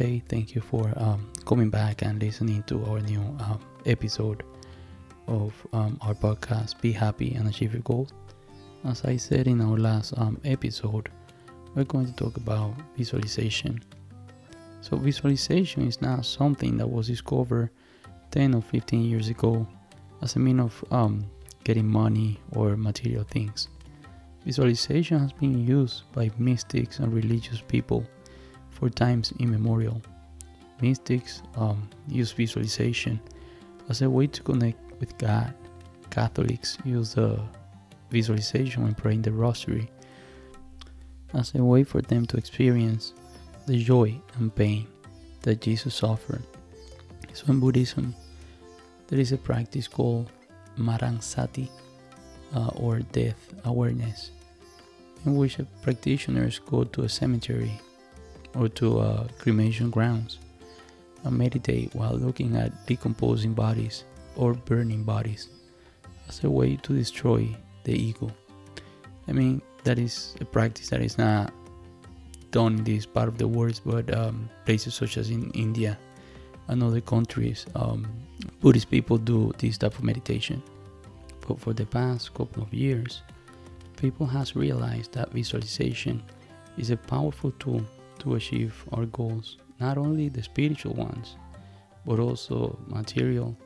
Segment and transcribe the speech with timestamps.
[0.00, 0.22] Namaste.
[0.28, 4.42] Thank you for um, coming back and listening to our new um, episode
[5.26, 8.12] of um, our podcast, Be Happy and Achieve Your Goals.
[8.84, 11.10] As I said in our last um, episode,
[11.74, 13.82] we're going to talk about visualization.
[14.80, 17.70] So, visualization is not something that was discovered
[18.30, 19.66] 10 or 15 years ago
[20.22, 21.26] as a means of um,
[21.64, 23.68] getting money or material things.
[24.46, 28.06] Visualization has been used by mystics and religious people
[28.80, 30.00] for times immemorial.
[30.80, 33.20] Mystics um, use visualization
[33.90, 35.52] as a way to connect with God.
[36.08, 37.38] Catholics use the
[38.10, 39.90] visualization when praying the Rosary
[41.34, 43.12] as a way for them to experience
[43.66, 44.86] the joy and pain
[45.42, 46.42] that Jesus suffered.
[47.34, 48.14] So in Buddhism,
[49.08, 50.30] there is a practice called
[50.76, 51.70] Marana Sati
[52.54, 54.30] uh, or death awareness,
[55.26, 57.78] in which practitioners go to a cemetery
[58.54, 60.38] or to uh, cremation grounds
[61.24, 64.04] and meditate while looking at decomposing bodies
[64.36, 65.48] or burning bodies
[66.28, 67.48] as a way to destroy
[67.84, 68.30] the ego.
[69.28, 71.52] I mean, that is a practice that is not
[72.50, 75.98] done in this part of the world, but um, places such as in India
[76.68, 78.06] and other countries, um,
[78.60, 80.62] Buddhist people do this type of meditation.
[81.46, 83.22] But for the past couple of years,
[83.96, 86.22] people has realized that visualization
[86.78, 87.82] is a powerful tool
[88.20, 91.36] to achieve our goals, not only the spiritual ones,
[92.06, 93.56] but also material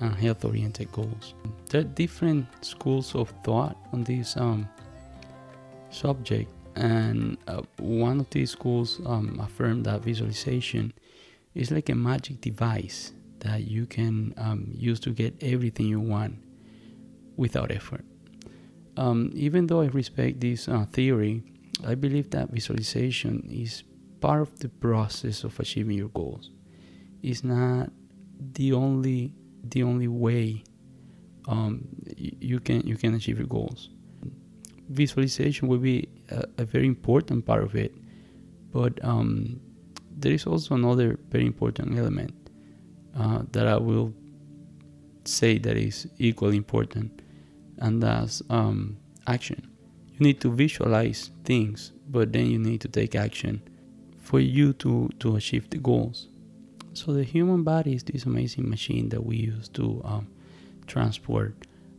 [0.00, 1.34] and health oriented goals.
[1.70, 4.68] There are different schools of thought on this um,
[5.90, 10.92] subject, and uh, one of these schools um, affirmed that visualization
[11.54, 16.36] is like a magic device that you can um, use to get everything you want
[17.36, 18.04] without effort.
[18.96, 21.42] Um, even though I respect this uh, theory,
[21.82, 23.82] I believe that visualization is
[24.20, 26.50] part of the process of achieving your goals.
[27.22, 27.90] It's not
[28.52, 29.32] the only
[29.64, 30.62] the only way
[31.48, 31.86] um,
[32.16, 33.90] you can you can achieve your goals.
[34.88, 37.94] Visualization will be a, a very important part of it,
[38.72, 39.60] but um,
[40.16, 42.34] there is also another very important element
[43.18, 44.12] uh, that I will
[45.24, 47.22] say that is equally important,
[47.78, 48.96] and that's um,
[49.26, 49.73] action.
[50.14, 53.62] You need to visualize things, but then you need to take action
[54.20, 56.28] for you to, to achieve the goals.
[56.92, 60.28] So the human body is this amazing machine that we use to um,
[60.86, 61.54] transport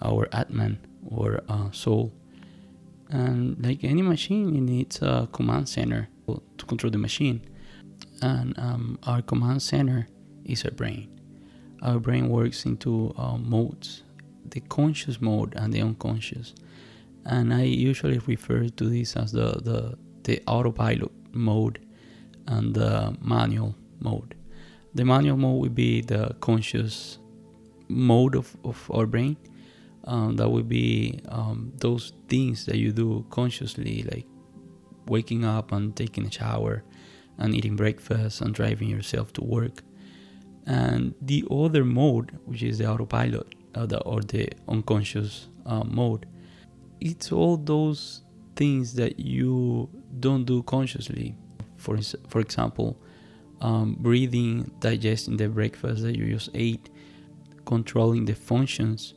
[0.00, 2.12] our Atman or uh, soul.
[3.10, 7.42] And like any machine, it needs a command center to control the machine.
[8.22, 10.08] And um, our command center
[10.44, 11.08] is our brain.
[11.82, 14.02] Our brain works into uh, modes
[14.50, 16.54] the conscious mode and the unconscious.
[17.24, 21.84] And I usually refer to this as the, the, the autopilot mode
[22.46, 24.34] and the manual mode.
[24.94, 27.18] The manual mode would be the conscious
[27.88, 29.36] mode of, of our brain.
[30.04, 34.26] Um, that would be um, those things that you do consciously, like
[35.06, 36.82] waking up and taking a shower
[37.36, 39.82] and eating breakfast and driving yourself to work.
[40.66, 46.26] And the other mode, which is the autopilot uh, the, or the unconscious uh, mode,
[47.00, 48.22] it's all those
[48.56, 49.88] things that you
[50.18, 51.34] don't do consciously.
[51.76, 51.98] For,
[52.28, 53.00] for example,
[53.60, 56.90] um, breathing, digesting the breakfast that you just ate,
[57.64, 59.14] controlling the functions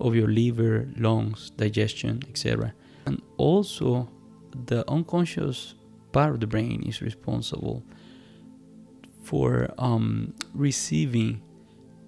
[0.00, 2.72] of your liver, lungs, digestion, etc.
[3.06, 4.08] And also,
[4.66, 5.74] the unconscious
[6.12, 7.84] part of the brain is responsible
[9.22, 11.42] for um, receiving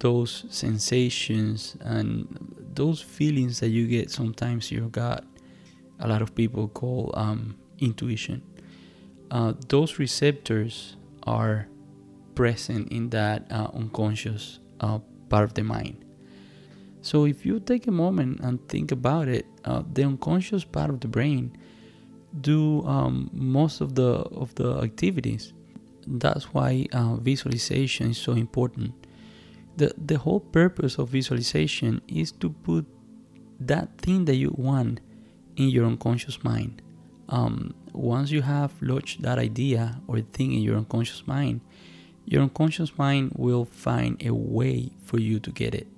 [0.00, 5.24] those sensations and those feelings that you get sometimes your gut
[6.00, 8.42] a lot of people call um, intuition
[9.30, 11.66] uh, those receptors are
[12.34, 16.04] present in that uh, unconscious uh, part of the mind.
[17.00, 21.00] So if you take a moment and think about it, uh, the unconscious part of
[21.00, 21.56] the brain
[22.40, 25.52] do um, most of the of the activities.
[26.06, 29.01] That's why uh, visualization is so important.
[29.76, 32.86] The The whole purpose of visualization is to put
[33.60, 35.00] that thing that you want
[35.56, 36.82] in your unconscious mind.
[37.28, 41.60] Um, once you have lodged that idea or thing in your unconscious mind,
[42.24, 45.88] your unconscious mind will find a way for you to get it.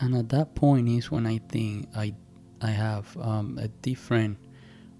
[0.00, 2.14] And at that point is when I think I,
[2.60, 4.38] I have um, a different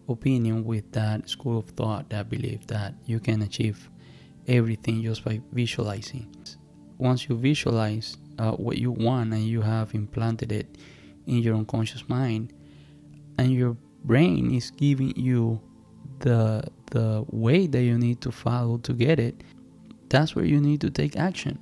[0.08, 3.90] opinion with that school of thought that believe that you can achieve
[4.46, 6.28] everything just by visualizing.
[7.02, 10.68] Once you visualize uh, what you want and you have implanted it
[11.26, 12.52] in your unconscious mind,
[13.38, 15.60] and your brain is giving you
[16.20, 16.62] the
[16.92, 19.42] the way that you need to follow to get it
[20.12, 21.58] that's where you need to take action.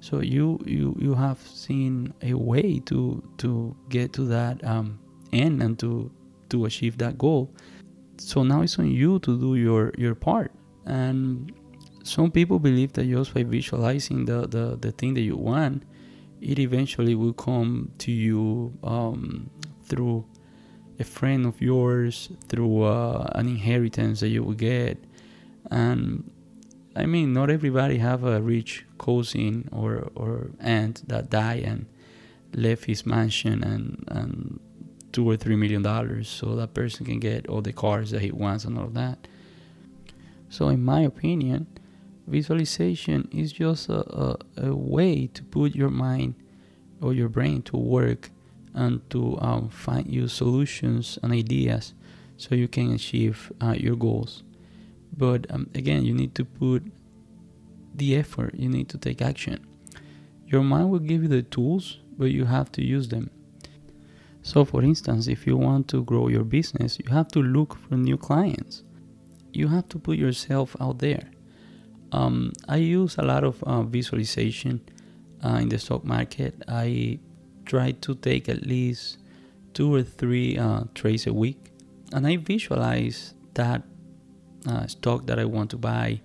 [0.00, 4.98] So you you you have seen a way to to get to that um,
[5.32, 6.10] end and to
[6.50, 7.50] to achieve that goal.
[8.18, 10.52] So now it's on you to do your your part.
[10.86, 11.52] And
[12.04, 15.82] some people believe that just by visualizing the the, the thing that you want
[16.40, 19.48] it eventually will come to you um,
[19.84, 20.26] through
[21.00, 25.02] a friend of yours through uh, an inheritance that you will get.
[25.70, 26.30] And
[26.96, 31.86] i mean not everybody have a rich cousin or or aunt that died and
[32.54, 34.60] left his mansion and and
[35.10, 38.30] two or three million dollars so that person can get all the cars that he
[38.30, 39.26] wants and all that.
[40.50, 41.66] So in my opinion
[42.26, 46.34] visualization is just a, a, a way to put your mind
[47.00, 48.30] or your brain to work
[48.72, 51.94] and to um, find you solutions and ideas
[52.36, 54.42] so you can achieve uh, your goals.
[55.16, 56.82] But um, again, you need to put
[57.94, 59.64] the effort, you need to take action.
[60.46, 63.30] Your mind will give you the tools, but you have to use them.
[64.42, 67.96] So, for instance, if you want to grow your business, you have to look for
[67.96, 68.82] new clients.
[69.52, 71.30] You have to put yourself out there.
[72.14, 74.80] Um, I use a lot of uh, visualization
[75.44, 76.54] uh, in the stock market.
[76.68, 77.18] I
[77.66, 79.18] try to take at least
[79.72, 81.72] two or three uh, trades a week,
[82.12, 83.82] and I visualize that
[84.68, 86.20] uh, stock that I want to buy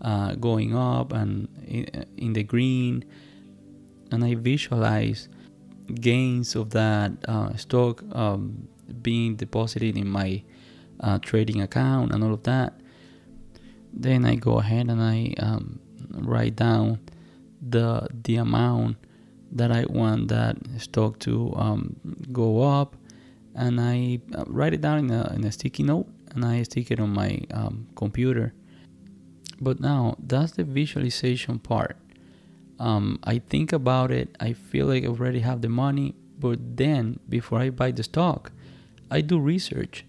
[0.00, 1.48] uh, going up and
[2.16, 3.04] in, the green,
[4.10, 5.28] and I visualize
[6.00, 8.66] gains of that uh, stock um,
[9.02, 10.42] being deposited in my
[11.20, 12.80] trading account and all of that.
[13.96, 15.78] Then I go ahead and I um,
[16.10, 16.98] write down
[17.62, 18.96] the the amount
[19.52, 21.96] that I want that stock to um,
[22.32, 22.96] go up,
[23.54, 26.90] and I uh, write it down in a, in a sticky note and I stick
[26.90, 28.52] it on my um, computer.
[29.60, 31.96] But now that's the visualization part.
[32.78, 34.36] Um, I think about it.
[34.40, 38.50] I feel like I already have the money, but then before I buy the stock,
[39.10, 40.04] I do research.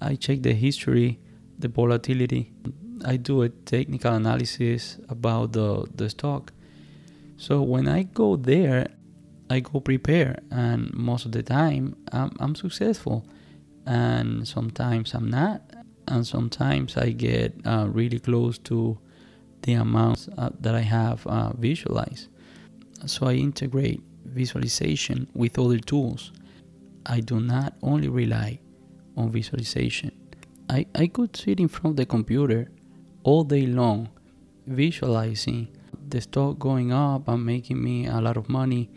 [0.00, 1.18] I check the history,
[1.58, 2.52] the volatility.
[3.04, 6.52] I do a technical analysis about the, the stock
[7.36, 8.88] so when I go there,
[9.50, 13.26] I go prepare, and most of the time I'm, I'm successful,
[13.86, 15.62] and sometimes I'm not,
[16.08, 18.98] and sometimes I get uh, really close to
[19.62, 22.28] the amounts uh, that I have uh, visualized.
[23.06, 26.32] So I integrate visualization with other tools.
[27.06, 28.60] I do not only rely
[29.16, 30.12] on visualization.
[30.70, 32.70] I, I could sit in front of the computer
[33.24, 34.08] all day long
[34.66, 35.68] visualizing
[36.08, 38.90] the stock going up and making me a lot of money.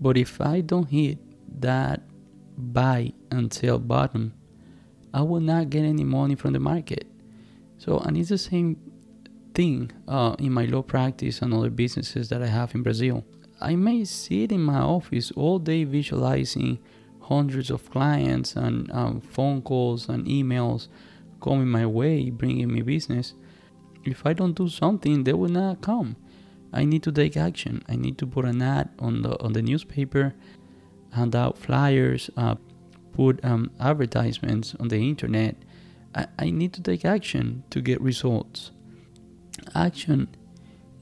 [0.00, 1.18] But if I don't hit
[1.60, 2.02] that
[2.56, 4.32] buy and sell button,
[5.14, 7.06] I will not get any money from the market.
[7.78, 8.76] So, and it's the same
[9.54, 13.24] thing uh, in my law practice and other businesses that I have in Brazil.
[13.60, 16.78] I may sit in my office all day visualizing
[17.22, 20.88] hundreds of clients and um, phone calls and emails
[21.40, 23.34] coming my way, bringing me business.
[24.06, 26.16] If I don't do something, they will not come.
[26.72, 27.82] I need to take action.
[27.88, 30.34] I need to put an ad on the on the newspaper,
[31.12, 32.56] hand out flyers, uh,
[33.12, 35.56] put um, advertisements on the internet.
[36.14, 38.72] I, I need to take action to get results.
[39.74, 40.28] Action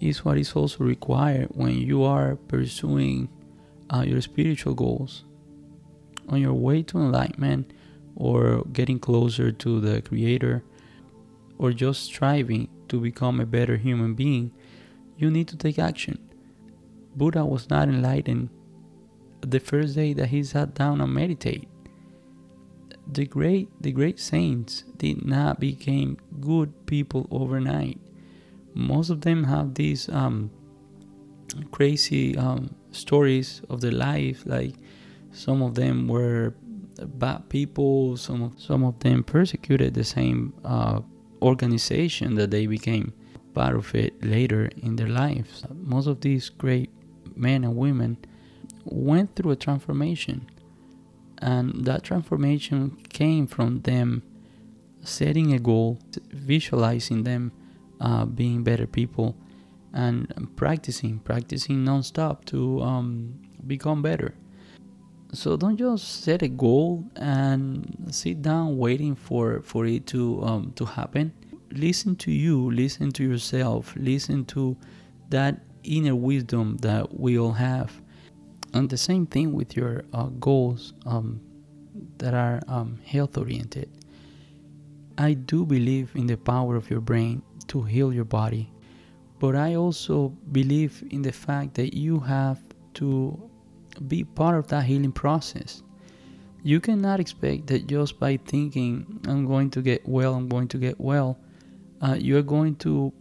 [0.00, 3.28] is what is also required when you are pursuing
[3.90, 5.24] uh, your spiritual goals.
[6.28, 7.70] On your way to enlightenment
[8.16, 10.62] or getting closer to the Creator
[11.64, 14.52] or just striving to become a better human being
[15.16, 16.18] you need to take action.
[17.16, 18.50] Buddha was not enlightened
[19.40, 21.68] the first day that he sat down and meditate.
[23.10, 27.98] The great the great saints did not become good people overnight.
[28.74, 30.50] Most of them have these um,
[31.70, 34.42] crazy um, stories of their life.
[34.44, 34.74] Like
[35.32, 36.54] some of them were
[36.98, 38.16] bad people.
[38.16, 41.00] Some of some of them persecuted the same uh,
[41.42, 43.12] organization that they became
[43.54, 45.64] part of it later in their lives.
[45.72, 46.90] Most of these great
[47.36, 48.18] men and women
[48.84, 50.46] went through a transformation,
[51.38, 54.22] and that transformation came from them
[55.02, 55.98] setting a goal,
[56.30, 57.52] visualizing them
[58.00, 59.36] uh, being better people,
[59.92, 64.34] and practicing, practicing nonstop to um, become better.
[65.34, 70.72] So don't just set a goal and sit down waiting for, for it to um,
[70.76, 71.32] to happen
[71.74, 74.76] listen to you, listen to yourself, listen to
[75.30, 78.00] that inner wisdom that we all have.
[78.72, 81.40] And the same thing with your uh, goals um,
[82.18, 83.90] that are um, health oriented.
[85.18, 88.70] I do believe in the power of your brain to heal your body.
[89.40, 92.60] but I also believe in the fact that you have
[92.94, 93.50] to
[94.00, 95.82] be part of that healing process.
[96.62, 100.78] You cannot expect that just by thinking, I'm going to get well, I'm going to
[100.78, 101.38] get well,
[102.00, 103.12] uh, you're going to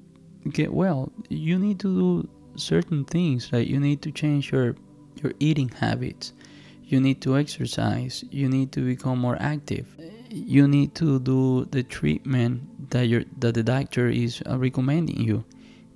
[0.50, 1.12] get well.
[1.30, 3.68] You need to do certain things, right?
[3.68, 4.76] You need to change your,
[5.22, 6.34] your eating habits,
[6.86, 9.88] you need to exercise, you need to become more active,
[10.30, 15.44] you need to do the treatment that, your, that the doctor is uh, recommending you.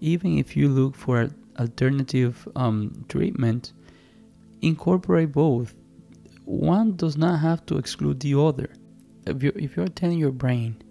[0.02, 1.30] Even if you look for
[1.60, 3.74] alternative um, treatment,
[4.62, 5.74] incorporate both.
[6.46, 8.70] One does not have to exclude the other.
[9.26, 10.82] If you're, if you're telling your brain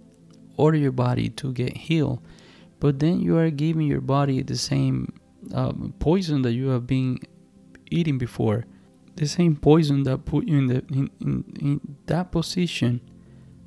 [0.57, 2.21] or your body to get healed,
[2.81, 5.19] but then you are giving your body the same
[5.55, 7.19] um, poison that you have been
[7.91, 8.65] eating before,
[9.15, 13.01] the same poison that put you in the in, in, in that position.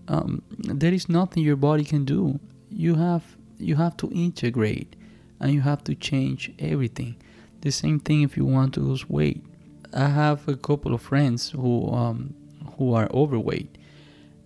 [0.08, 2.40] Um, there is nothing your body can do.
[2.70, 4.96] You have you have to integrate,
[5.40, 7.18] and you have to change everything.
[7.62, 9.44] The same thing if you want to lose weight.
[9.94, 12.34] I have a couple of friends who um,
[12.78, 13.78] who are overweight,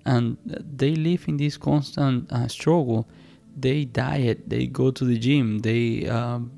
[0.05, 3.07] and they live in this constant uh, struggle.
[3.55, 6.51] They diet, they go to the gym, they um,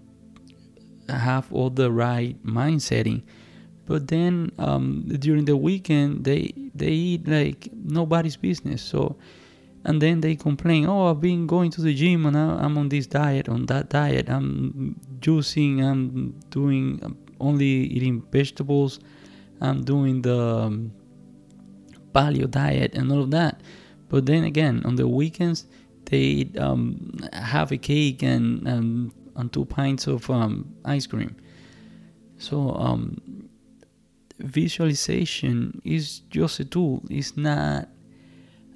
[1.09, 3.23] have all the right mind setting,
[3.85, 8.81] but then um, during the weekend they they eat like nobody's business.
[8.81, 9.17] So,
[9.83, 13.07] and then they complain, "Oh, I've been going to the gym and I'm on this
[13.07, 14.29] diet, on that diet.
[14.29, 18.99] I'm juicing, I'm doing." Only eating vegetables.
[19.61, 20.91] I'm doing the um,
[22.13, 23.61] paleo diet and all of that.
[24.09, 25.65] But then again, on the weekends,
[26.05, 31.35] they um, have a cake and, and, and two pints of um, ice cream.
[32.37, 33.49] So um,
[34.39, 37.03] visualization is just a tool.
[37.09, 37.89] It's not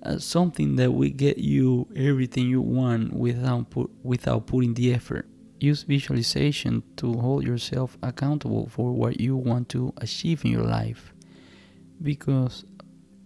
[0.04, 5.28] uh, something that will get you everything you want without put, without putting the effort.
[5.60, 11.14] Use visualization to hold yourself accountable for what you want to achieve in your life.
[12.02, 12.64] Because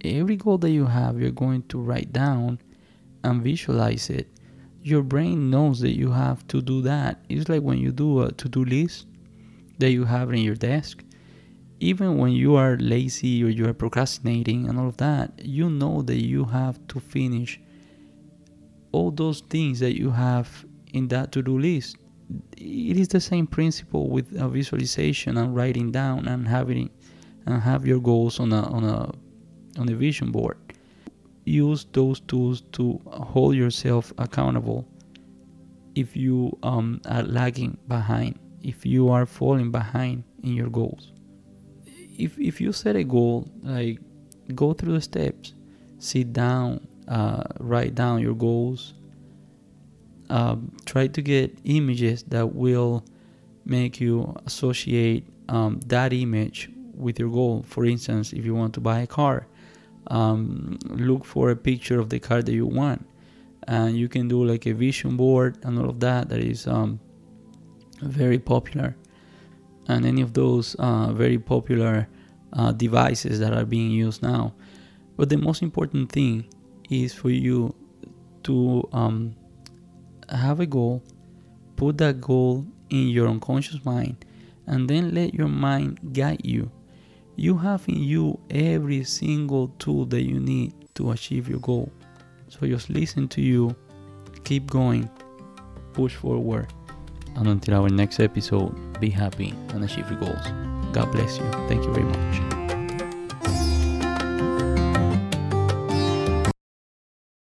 [0.04, 2.60] every goal that you have, you're going to write down
[3.24, 4.28] and visualize it.
[4.82, 7.24] Your brain knows that you have to do that.
[7.30, 9.06] It's like when you do a to do list
[9.78, 11.04] that you have in your desk.
[11.80, 16.02] Even when you are lazy or you are procrastinating and all of that, you know
[16.02, 17.60] that you have to finish
[18.92, 21.98] all those things that you have in that to do list
[22.58, 26.90] it is the same principle with a visualization and writing down and having
[27.46, 29.12] and have your goals on a on a
[29.80, 30.58] on a vision board.
[31.46, 34.88] Use those tools to hold yourself accountable
[35.96, 41.12] if you um, are lagging behind if you are falling behind in your goals.
[42.18, 44.00] If, if you set a goal like
[44.56, 45.54] go through the steps.
[46.00, 48.94] Sit down uh, write down your goals
[50.30, 53.04] um, try to get images that will
[53.66, 57.64] make you associate um, that image with your goal.
[57.68, 59.48] For instance, if you want to buy a car,
[60.08, 63.06] um, look for a picture of the car that you want,
[63.68, 66.30] and you can do like a vision board and all of that.
[66.30, 67.00] That is um,
[68.02, 68.96] very popular,
[69.88, 72.08] and any of those uh, very popular
[72.54, 74.54] uh, devices that are being used now.
[75.16, 76.46] But the most important thing
[76.90, 77.74] is for you
[78.44, 79.36] to um,
[80.38, 81.04] have a goal,
[81.76, 84.26] put that goal in your unconscious mind,
[84.68, 86.72] and then let your mind guide you.
[87.36, 91.92] You have in you every single tool that you need to achieve your goal.
[92.50, 93.76] So just listen to you,
[94.44, 95.10] keep going,
[95.94, 96.72] push forward.
[97.36, 100.46] And until our next episode, be happy and achieve your goals.
[100.94, 101.52] God bless you.
[101.68, 102.63] Thank you very much.